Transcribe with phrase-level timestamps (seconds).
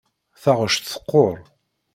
[0.41, 1.35] Taɣect teqquṛ.